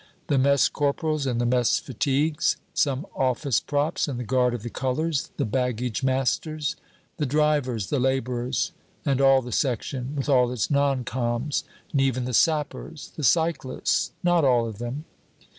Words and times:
"The 0.29 0.39
mess 0.39 0.67
corporals 0.67 1.27
and 1.27 1.39
the 1.39 1.45
mess 1.45 1.77
fatigues." 1.79 2.57
"Some 2.73 3.05
office 3.15 3.59
props 3.59 4.07
and 4.07 4.19
the 4.19 4.23
guard 4.23 4.55
of 4.55 4.63
the 4.63 4.71
colors." 4.71 5.29
"The 5.37 5.45
baggage 5.45 6.01
masters." 6.01 6.75
"The 7.17 7.27
drivers, 7.27 7.91
the 7.91 7.99
laborers, 7.99 8.71
and 9.05 9.21
all 9.21 9.43
the 9.43 9.51
section, 9.51 10.15
with 10.15 10.27
all 10.27 10.51
its 10.51 10.71
non 10.71 11.03
coms., 11.03 11.65
and 11.91 12.01
even 12.01 12.25
the 12.25 12.33
sappers." 12.33 13.11
"The 13.15 13.23
cyclists." 13.23 14.11
"Not 14.23 14.43
all 14.43 14.67
of 14.67 14.79
them." 14.79 15.05